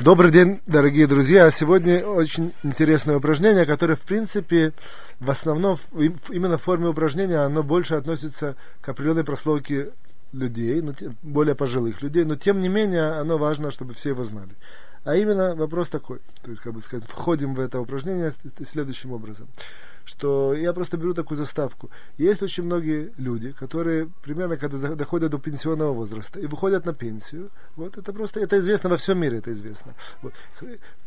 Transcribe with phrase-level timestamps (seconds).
[0.00, 1.50] Добрый день, дорогие друзья.
[1.50, 4.72] Сегодня очень интересное упражнение, которое, в принципе,
[5.18, 9.90] в основном, именно в форме упражнения, оно больше относится к определенной прослойке
[10.32, 10.82] людей,
[11.20, 14.52] более пожилых людей, но тем не менее оно важно, чтобы все его знали.
[15.04, 18.32] А именно вопрос такой, то есть, как бы сказать, входим в это упражнение
[18.64, 19.48] следующим образом
[20.04, 21.90] что я просто беру такую заставку.
[22.18, 27.50] Есть очень многие люди, которые примерно когда доходят до пенсионного возраста и выходят на пенсию,
[27.76, 30.34] вот это просто, это известно во всем мире, это известно, вот,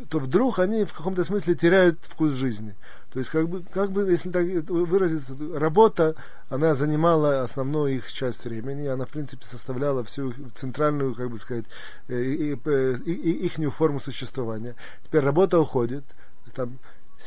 [0.09, 2.75] то вдруг они в каком-то смысле теряют вкус жизни.
[3.13, 6.15] То есть, как бы, как бы, если так выразиться, работа,
[6.49, 11.65] она занимала основную их часть времени, она, в принципе, составляла всю центральную, как бы сказать,
[12.07, 14.75] э, и, и, и, их форму существования.
[15.03, 16.03] Теперь работа уходит,
[16.55, 16.79] там,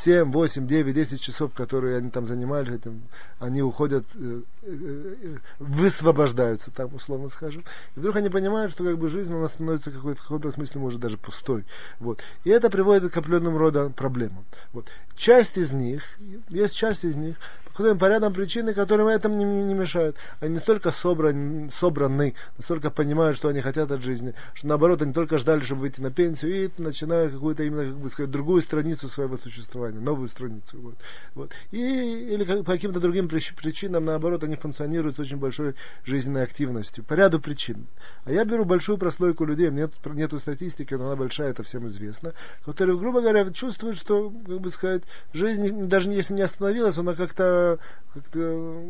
[0.04, 3.02] 7, 8, 9, 10 часов, которые они там занимались этим,
[3.38, 7.64] они уходят, э, э, э, высвобождаются там, условно скажем.
[7.96, 10.80] И вдруг они понимают, что как бы жизнь у нас становится какой-то, в каком-то смысле
[10.80, 11.64] может даже пустой.
[11.98, 12.20] Вот.
[12.44, 14.44] И это приводит к определенным рода проблемам.
[14.72, 14.86] Вот.
[15.16, 16.02] Часть из них,
[16.50, 17.36] есть часть из них,
[17.76, 20.16] ходим по рядам причины, которым этом не, не мешают.
[20.40, 25.38] Они настолько собраны, собраны, настолько понимают, что они хотят от жизни, что наоборот они только
[25.38, 29.36] ждали, чтобы выйти на пенсию и начинают какую-то именно, как бы сказать, другую страницу своего
[29.36, 30.80] существования, новую страницу.
[30.80, 30.94] Вот.
[31.34, 31.52] Вот.
[31.70, 35.74] И, или как, по каким-то другим причинам, наоборот, они функционируют с очень большой
[36.04, 37.86] жизненной активностью, по ряду причин.
[38.24, 42.32] А я беру большую прослойку людей, нет, нету статистики, но она большая, это всем известно,
[42.64, 45.02] которые, грубо говоря, чувствуют, что, как бы сказать,
[45.32, 47.65] жизнь, даже если не остановилась, она как-то
[48.14, 48.82] как-то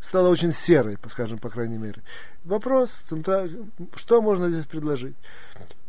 [0.00, 2.02] стала очень серой, скажем, по крайней мере.
[2.44, 2.90] Вопрос,
[3.94, 5.16] что можно здесь предложить?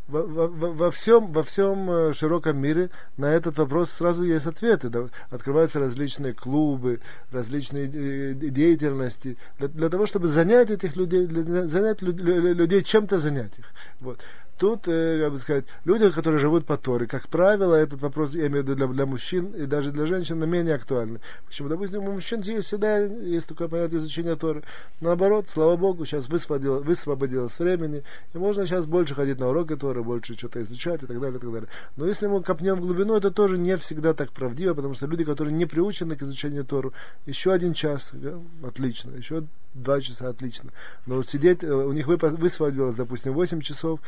[0.06, 4.92] Во, во, во, всем, во всем э, широком мире на этот вопрос сразу есть ответы.
[5.30, 7.00] Открываются различные клубы,
[7.32, 13.58] различные э, деятельности для, для того, чтобы занять этих людей, для, занять людей чем-то занять
[13.58, 13.66] их.
[14.02, 14.20] Вот.
[14.58, 18.48] Тут, э, как бы сказать, люди, которые живут по Торе, как правило, этот вопрос, я
[18.48, 21.20] имею в виду для, для мужчин и даже для женщин, менее актуальный.
[21.48, 21.70] Почему?
[21.70, 24.64] Допустим, у мужчин есть всегда есть такое понятие изучения Торы.
[25.02, 30.04] Наоборот, слава Богу, сейчас высвободилось, высвободилось времени, и можно сейчас больше ходить на уроки Торы,
[30.04, 31.70] больше что-то изучать и так далее, и так далее.
[31.98, 35.24] Но если мы копнем в глубину, это тоже не всегда так правдиво, потому что люди,
[35.24, 36.94] которые не приучены к изучению Тору,
[37.26, 40.72] еще один час, да, отлично, еще два часа отлично.
[41.06, 44.00] Но вот сидеть, э, у них высвободилось, допустим, 8 часов,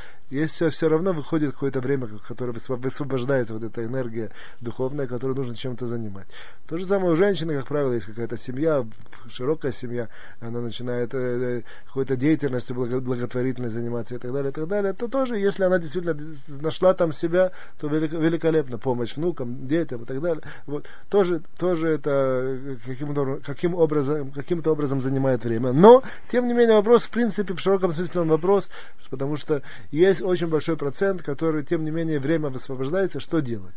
[0.46, 5.56] есть все, все равно выходит какое-то время, которое высвобождается вот эта энергия духовная, которую нужно
[5.56, 6.28] чем-то занимать.
[6.68, 8.86] То же самое у женщины, как правило, есть какая-то семья,
[9.28, 14.68] широкая семья, она начинает э, э какой-то деятельностью благотворительной заниматься и так далее, и так
[14.68, 16.18] далее, то тоже, если она действительно
[16.48, 20.44] нашла там себя, то великолепно, помощь внукам, детям и так далее.
[20.66, 20.86] Вот.
[21.10, 25.72] Тоже, тоже это э, каким, каким образом, каким-то образом занимает время.
[25.72, 28.70] Но, тем не менее, вопрос, в принципе, в широком смысле он вопрос,
[29.10, 33.76] потому что есть очень большой процент, который, тем не менее, время высвобождается, что делать.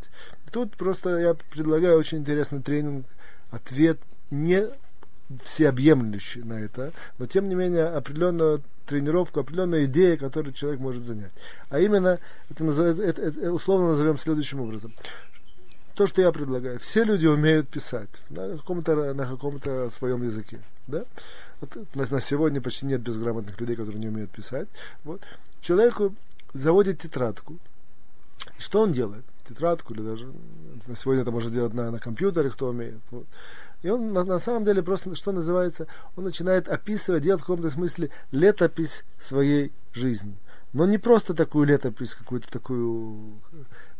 [0.50, 3.06] Тут просто я предлагаю очень интересный тренинг,
[3.50, 3.98] ответ
[4.31, 4.69] не
[5.44, 11.32] всеобъемлющий на это, но тем не менее определенную тренировку, определенная идея, которую человек может занять.
[11.69, 12.19] А именно,
[12.50, 14.92] это, это, это условно назовем следующим образом.
[15.94, 16.78] То, что я предлагаю.
[16.78, 20.60] Все люди умеют писать на каком-то, на каком-то своем языке.
[20.87, 21.04] Да?
[21.60, 24.69] Вот, на, на сегодня почти нет безграмотных людей, которые не умеют писать.
[25.04, 25.20] Вот.
[25.60, 26.14] Человеку
[26.53, 27.59] заводит тетрадку.
[28.59, 29.25] Что он делает?
[29.48, 30.32] Тетрадку или даже
[30.86, 33.00] на сегодня это можно делать на, на компьютере, кто умеет.
[33.10, 33.26] Вот.
[33.82, 37.70] И он на, на самом деле просто, что называется, он начинает описывать, делать в каком-то
[37.70, 40.37] смысле летопись своей жизни.
[40.73, 43.41] Но не просто такую летопись, какую-то такую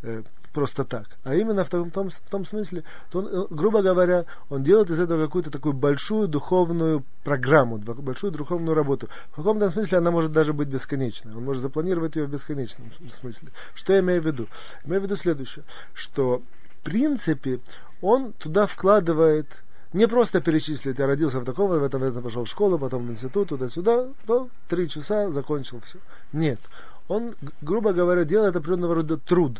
[0.03, 3.83] э, просто так, а именно в том, том, в том смысле, то он, э, грубо
[3.83, 9.09] говоря, он делает из этого какую-то такую большую духовную программу, большую духовную работу.
[9.31, 11.35] В каком-то смысле она может даже быть бесконечной.
[11.35, 13.49] Он может запланировать ее в бесконечном смысле.
[13.75, 14.49] Что я имею в виду?
[14.85, 15.65] Имею в виду следующее,
[15.95, 16.43] что
[16.81, 17.61] в принципе
[18.03, 19.47] он туда вкладывает
[19.93, 23.07] не просто перечислить, я родился в таком, в этом, в этом пошел в школу, потом
[23.07, 25.99] в институт, туда-сюда, то три часа закончил все.
[26.33, 26.61] Нет.
[27.09, 29.59] Он, грубо говоря, делает определенного рода труд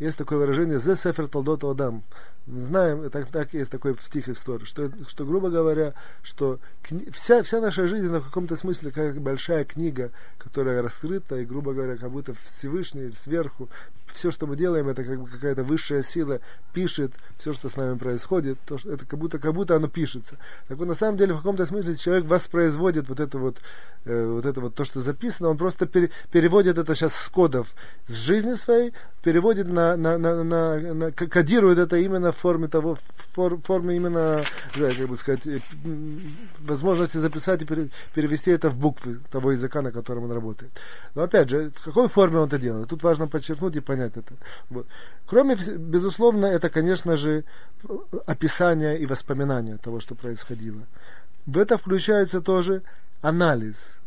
[0.00, 2.02] есть такое выражение «Зе сефер толдот адам».
[2.46, 6.58] Знаем, так, так есть такой стих истории, что, что грубо говоря, что
[7.12, 11.96] вся, вся наша жизнь в каком-то смысле как большая книга, которая раскрыта, и, грубо говоря,
[11.96, 13.70] как будто Всевышний сверху
[14.14, 16.40] все, что мы делаем, это как бы какая-то высшая сила
[16.72, 20.38] пишет все, что с нами происходит, то, что это как будто, как будто оно пишется.
[20.68, 23.58] Так вот, на самом деле, в каком-то смысле человек воспроизводит вот это вот,
[24.04, 27.68] э, вот это вот то, что записано, он просто пере, переводит это сейчас с кодов
[28.06, 32.98] с жизни своей, переводит на, на, на, на, на кодирует это именно в форме того,
[33.36, 34.44] в форме именно,
[34.76, 35.60] да, как бы сказать, э,
[36.60, 37.66] возможности записать и
[38.14, 40.70] перевести это в буквы того языка, на котором он работает.
[41.14, 42.88] Но опять же, в какой форме он это делает?
[42.88, 44.34] Тут важно подчеркнуть и понять это.
[44.70, 44.86] Вот.
[45.26, 47.44] Кроме, безусловно, это, конечно же,
[48.26, 50.82] описание и воспоминания того, что происходило.
[51.46, 52.82] В это включается тоже
[53.22, 53.76] анализ–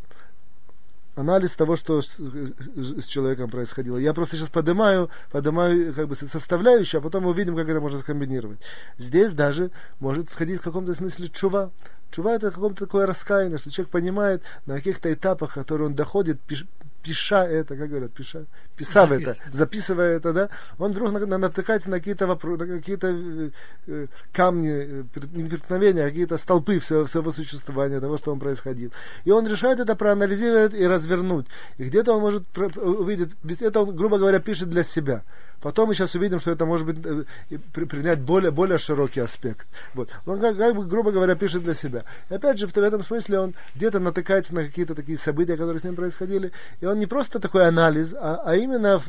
[1.17, 3.97] анализ того, что с, с человеком происходило.
[3.97, 7.99] Я просто сейчас поднимаю, поднимаю как бы составляющие, а потом мы увидим, как это можно
[7.99, 8.59] скомбинировать.
[8.97, 11.71] Здесь даже может входить в каком-то смысле чува.
[12.11, 16.39] Чува это каком-то такое раскаяние, что человек понимает на каких-то этапах, которые он доходит,
[17.07, 18.45] пиша это, как говорят, пиша,
[18.75, 23.49] писав это, записывая это, да, он вдруг натыкается на какие-то вопросы, на какие-то э,
[23.87, 28.91] э камни, э, не преткновения, а какие-то столпы всего, своего существования, того, что он происходил.
[29.23, 31.47] И он решает это проанализировать и развернуть.
[31.77, 32.43] И где-то он может
[32.77, 33.31] увидеть,
[33.61, 35.23] это он, грубо говоря, пишет для себя.
[35.61, 39.67] Потом мы сейчас увидим, что это может быть э, принять более, более широкий аспект.
[39.93, 40.09] Вот.
[40.25, 42.03] Он, как, как бы, грубо говоря, пишет для себя.
[42.29, 45.83] И опять же, в, этом смысле он где-то натыкается на какие-то такие события, которые с
[45.83, 46.51] ним происходили.
[46.79, 49.01] И он не просто такой анализ, а, а именно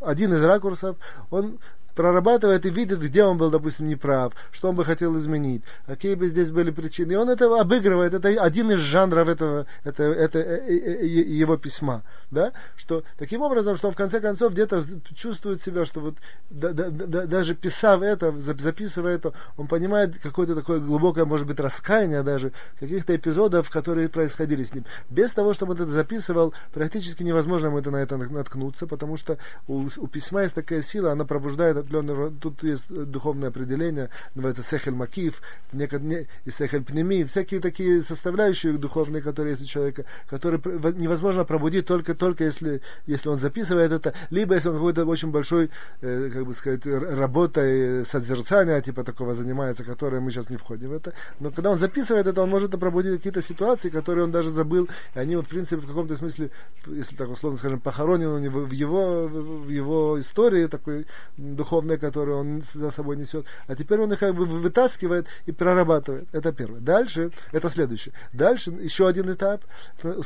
[0.00, 0.96] один из ракурсов,
[1.30, 1.58] он
[1.98, 6.28] прорабатывает и видит, где он был, допустим, неправ, что он бы хотел изменить, какие бы
[6.28, 7.14] здесь были причины.
[7.14, 11.56] И он это обыгрывает, это один из жанров этого, это, это, э, э, э, его
[11.56, 12.04] письма.
[12.30, 12.52] Да?
[12.76, 14.84] Что, таким образом, что он в конце концов где-то
[15.16, 16.14] чувствует себя, что вот
[16.50, 21.58] да, да, да, даже писав это, записывая это, он понимает какое-то такое глубокое, может быть,
[21.58, 24.84] раскаяние даже каких-то эпизодов, которые происходили с ним.
[25.10, 29.38] Без того, чтобы он это записывал, практически невозможно ему это на это наткнуться, потому что
[29.66, 34.92] у, у письма есть такая сила, она пробуждает определенного, тут есть духовное определение, называется сехель
[34.92, 35.40] макив,
[35.72, 40.60] и сехель пнеми, всякие такие составляющие духовные, которые есть у человека, которые
[40.94, 45.70] невозможно пробудить только, только если, если он записывает это, либо если он какой-то очень большой,
[46.00, 50.92] э, как бы сказать, работой созерцания, типа такого занимается, которое мы сейчас не входим в
[50.92, 51.12] это.
[51.40, 55.18] Но когда он записывает это, он может пробудить какие-то ситуации, которые он даже забыл, и
[55.18, 56.50] они, вот, в принципе, в каком-то смысле,
[56.86, 61.06] если так условно скажем, похоронены в его, в его истории такой
[61.36, 63.46] духовной духовные, которые он за собой несет.
[63.66, 66.28] А теперь он их как бы вытаскивает и прорабатывает.
[66.32, 66.80] Это первое.
[66.80, 68.14] Дальше, это следующее.
[68.32, 69.62] Дальше еще один этап,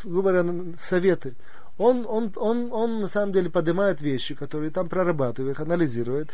[0.04, 0.44] говоря,
[0.78, 1.34] советы
[1.82, 6.30] он, он, он, он на самом деле поднимает вещи, которые там прорабатывает, анализирует.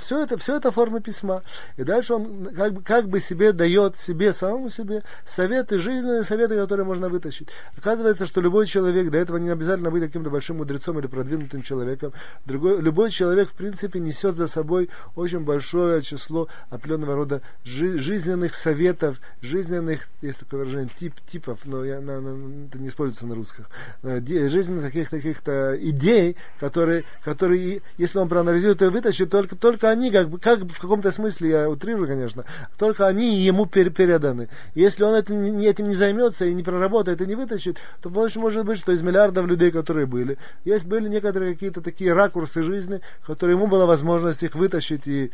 [0.00, 1.42] Все это, все это форма письма.
[1.76, 6.54] И дальше он как бы, как бы себе дает себе, самому себе, советы, жизненные советы,
[6.54, 7.48] которые можно вытащить.
[7.76, 12.12] Оказывается, что любой человек, для этого не обязательно быть каким-то большим мудрецом или продвинутым человеком.
[12.44, 18.54] Другой, любой человек, в принципе, несет за собой очень большое число определенного рода жи, жизненных
[18.54, 23.34] советов, жизненных, есть такое выражение, тип, типов, но я, на, на, это не используется на
[23.34, 23.68] русских,
[24.02, 25.42] э, жизненных каких-то каких
[25.82, 30.80] идей, которые, которые, если он проанализирует и вытащит, только, только они, как, бы, как в
[30.80, 32.44] каком-то смысле, я утрирую, конечно,
[32.78, 34.48] только они ему переданы.
[34.74, 38.64] Если он это, этим не займется и не проработает и не вытащит, то больше может
[38.64, 43.56] быть, что из миллиардов людей, которые были, есть были некоторые какие-то такие ракурсы жизни, которые
[43.56, 45.30] ему была возможность их вытащить и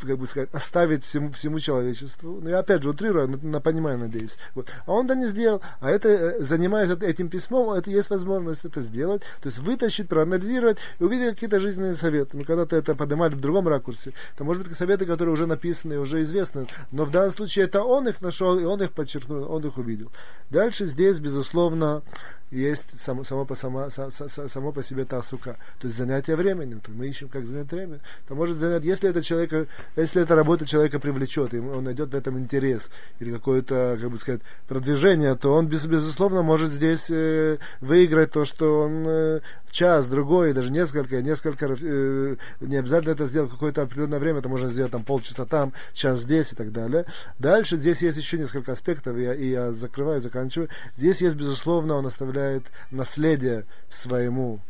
[0.00, 2.40] как бы сказать, оставить всему, всему человечеству.
[2.42, 4.36] Ну, я опять же утрирую, на, на понимаю, надеюсь.
[4.54, 4.68] Вот.
[4.86, 5.62] А он да не сделал.
[5.80, 9.22] А это, э, занимаясь этим письмом, это есть возможность это сделать.
[9.40, 12.36] То есть вытащить, проанализировать и увидеть какие-то жизненные советы.
[12.36, 14.12] Мы когда-то это поднимали в другом ракурсе.
[14.34, 16.66] Это может быть советы, которые уже написаны, уже известны.
[16.92, 20.10] Но в данном случае это он их нашел, и он их подчеркнул, он их увидел.
[20.50, 22.02] Дальше здесь, безусловно,
[22.50, 25.56] есть само, само, по, само, само по себе та сука.
[25.78, 26.80] То есть занятие временем.
[26.80, 28.00] То мы ищем, как занять время.
[28.28, 29.66] То может занять, если это человека,
[29.96, 34.18] если эта работа человека привлечет, и он найдет в этом интерес или какое-то, как бы
[34.18, 39.40] сказать, продвижение, то он без, безусловно может здесь э, выиграть то, что он э,
[39.70, 44.70] час, другой, даже несколько, несколько, э, не обязательно это сделать какое-то определенное время, это можно
[44.70, 47.06] сделать там полчаса там, час здесь и так далее.
[47.38, 50.68] Дальше здесь есть еще несколько аспектов, и я, и я закрываю, заканчиваю.
[50.96, 54.60] Здесь есть, безусловно, он оставляет оставляет наследие своему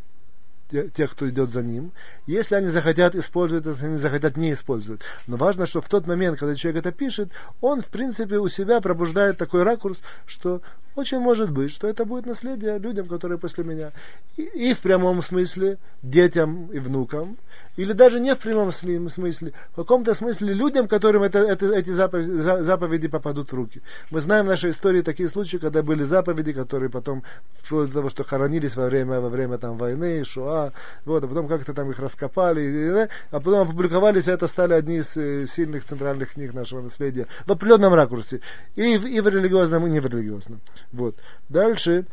[0.70, 1.92] тех, кто идет за ним.
[2.26, 5.00] Если они захотят использовать, если они захотят не использовать.
[5.28, 7.30] Но важно, что в тот момент, когда человек это пишет,
[7.60, 10.62] он, в принципе, у себя пробуждает такой ракурс, что
[10.96, 13.92] очень может быть, что это будет наследие людям, которые после меня.
[14.36, 17.36] И, и в прямом смысле детям и внукам,
[17.76, 22.30] или даже не в прямом смысле, в каком-то смысле людям, которым это, это, эти заповеди,
[22.30, 23.82] заповеди попадут в руки.
[24.10, 27.22] Мы знаем в нашей истории такие случаи, когда были заповеди, которые потом,
[27.62, 30.72] вплоть до того, что хоронились во время, во время там, войны, шуа,
[31.04, 34.96] вот, а потом как-то там их раскопали, и, а потом опубликовались, и это стали одни
[34.96, 38.40] из э, сильных центральных книг нашего наследия в определенном ракурсе,
[38.74, 40.60] и в, и в религиозном, и не в религиозном.
[40.92, 41.16] Вот.
[41.48, 42.06] Дальше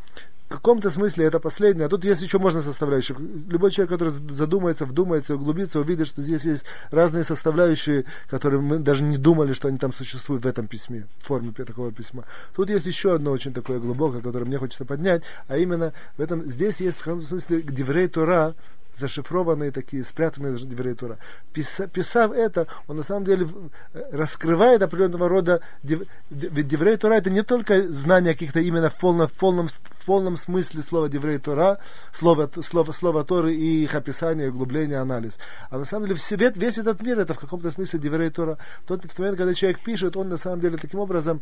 [0.48, 3.18] каком-то смысле это последнее, а тут есть еще можно составляющих.
[3.20, 9.04] Любой человек, который задумается, вдумается, углубится, увидит, что здесь есть разные составляющие, которые мы даже
[9.04, 12.26] не думали, что они там существуют в этом письме, в форме такого письма.
[12.56, 16.48] Тут есть еще одно очень такое глубокое, которое мне хочется поднять, а именно в этом,
[16.48, 18.56] здесь есть в смысле דברי תורה,
[19.00, 21.18] зашифрованные такие, спрятанные דברי תורה.
[21.54, 23.48] Писав это, он на самом деле
[23.94, 25.62] э, раскрывает определенного рода...
[25.82, 30.38] Ведь דברי תורה это не только знание каких-то именно в полном, в полном, в полном
[30.38, 31.80] смысле слова דברי תורה,
[32.12, 35.38] слова, слова, слова Торы и их описание, углубление, анализ.
[35.70, 38.58] А на самом деле весь, весь этот мир это в каком-то смысле Деврей Тура.
[38.86, 41.42] Тот момент, когда человек пишет, он на самом деле таким образом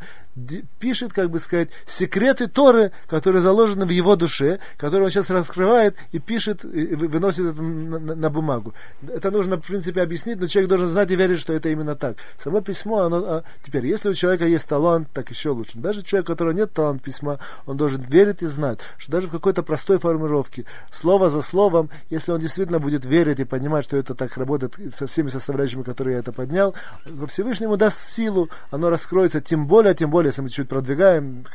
[0.79, 5.95] пишет, как бы сказать, секреты Торы, которые заложены в его душе, которые он сейчас раскрывает
[6.11, 8.73] и пишет, и выносит выносит это на, на, бумагу.
[9.07, 12.17] Это нужно, в принципе, объяснить, но человек должен знать и верить, что это именно так.
[12.37, 13.17] Само письмо, оно...
[13.17, 15.77] А, теперь, если у человека есть талант, так еще лучше.
[15.77, 19.31] Даже человек, у которого нет таланта письма, он должен верить и знать, что даже в
[19.31, 24.15] какой-то простой формулировке, слово за словом, если он действительно будет верить и понимать, что это
[24.15, 26.75] так работает со всеми составляющими, которые я это поднял,
[27.27, 31.45] Всевышнему даст силу, оно раскроется, тем более, тем более, если мы чуть продвигаем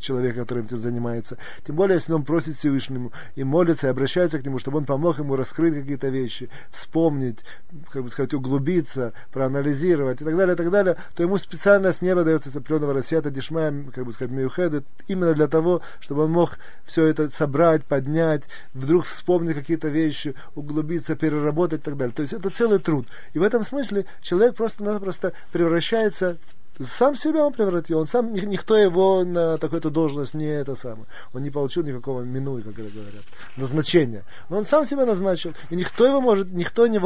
[0.00, 4.44] человека, который этим занимается, тем более, если он просит Всевышнему и молится, и обращается к
[4.44, 7.38] нему, чтобы он помог помог ему раскрыть какие-то вещи, вспомнить,
[7.90, 12.02] как бы сказать, углубиться, проанализировать и так далее, и так далее, то ему специально с
[12.02, 16.58] неба дается определенного рассвета дешмая, как бы сказать, миухеды, именно для того, чтобы он мог
[16.84, 22.14] все это собрать, поднять, вдруг вспомнить какие-то вещи, углубиться, переработать и так далее.
[22.14, 23.06] То есть это целый труд.
[23.34, 26.38] И в этом смысле человек просто-напросто превращается
[26.84, 31.06] сам себя он превратил, он сам, никто его на такую-то должность не это самое.
[31.32, 33.24] Он не получил никакого минуи, как говорят,
[33.56, 34.24] назначения.
[34.48, 35.54] Но он сам себя назначил.
[35.70, 36.98] И никто его может, никто не,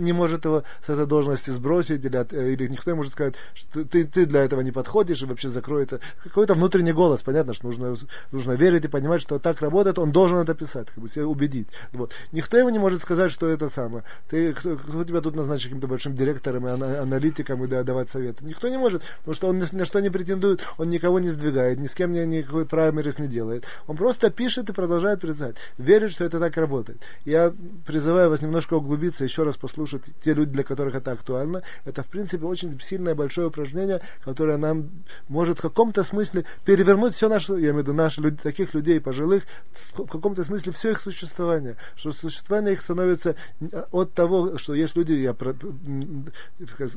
[0.00, 3.84] не может его с этой должности сбросить, или, э, или никто не может сказать, что
[3.84, 6.00] ты, ты для этого не подходишь, и вообще закрой это.
[6.22, 7.96] Какой-то внутренний голос, понятно, что нужно,
[8.32, 11.68] нужно верить и понимать, что так работает, он должен это писать, как бы себя убедить.
[11.92, 12.12] Вот.
[12.32, 14.04] Никто ему не может сказать, что это самое.
[14.28, 18.44] Ты, кто, кто тебя тут назначил каким-то большим директором и аналитиком и давать советы?
[18.44, 19.02] Никто не может.
[19.24, 22.12] Потому что он ни на что не претендует, он никого не сдвигает, ни с кем
[22.12, 23.64] никакой праймерис не делает.
[23.86, 25.56] Он просто пишет и продолжает писать.
[25.78, 26.98] Верит, что это так работает.
[27.24, 27.54] Я
[27.86, 31.62] призываю вас немножко углубиться, еще раз послушать те люди, для которых это актуально.
[31.86, 34.90] Это, в принципе, очень сильное большое упражнение, которое нам
[35.28, 39.00] может в каком-то смысле перевернуть все наше, я имею в виду наши люди, таких людей
[39.00, 39.44] пожилых,
[39.94, 41.76] в каком-то смысле все их существование.
[41.96, 43.36] Что существование их становится
[43.90, 45.34] от того, что есть люди, я,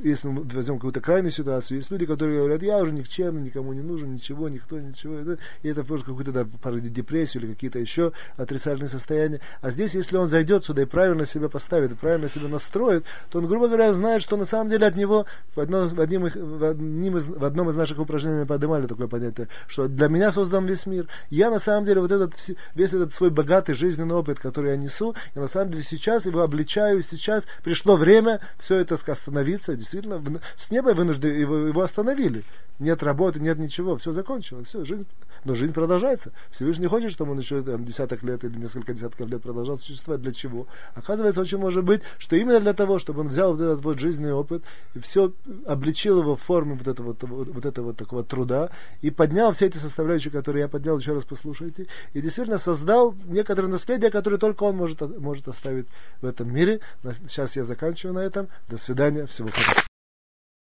[0.04, 3.82] если мы возьмем какую-то крайнюю ситуацию, есть люди, которые говорят, я уже никчемный, никому не
[3.82, 5.38] нужен, ничего, никто, ничего.
[5.62, 6.46] И это просто какую-то да,
[6.80, 9.42] депрессию или какие-то еще отрицательные состояния.
[9.62, 13.40] А здесь, если он зайдет сюда и правильно себя поставит, и правильно себя настроит, то
[13.40, 16.64] он, грубо говоря, знает, что на самом деле от него в, одно, в, одним, в,
[16.64, 20.66] одним из, в одном из наших упражнений мы поднимали такое понятие, что для меня создан
[20.66, 21.08] весь мир.
[21.30, 22.34] Я на самом деле вот этот,
[22.74, 26.42] весь этот свой богатый жизненный опыт, который я несу, я на самом деле сейчас его
[26.42, 30.22] обличаю, сейчас пришло время все это остановиться, действительно,
[30.58, 32.44] с неба вынужден его, его остановить остановили.
[32.80, 35.08] Нет работы, нет ничего, все закончилось, все, жизнь,
[35.46, 36.32] но жизнь продолжается.
[36.52, 40.22] Всевышний хочет, чтобы он еще там, десяток лет или несколько десятков лет продолжал существовать.
[40.22, 40.68] Для чего?
[40.94, 44.34] Оказывается, очень может быть, что именно для того, чтобы он взял вот этот вот жизненный
[44.34, 44.64] опыт
[44.94, 45.34] и все
[45.66, 48.70] обличил его в форме вот этого вот, вот этого вот такого труда
[49.02, 53.72] и поднял все эти составляющие, которые я поднял, еще раз послушайте, и действительно создал некоторые
[53.72, 55.88] наследия, которые только он может, может оставить
[56.22, 56.82] в этом мире.
[57.28, 58.50] Сейчас я заканчиваю на этом.
[58.70, 59.26] До свидания.
[59.26, 59.87] Всего хорошего.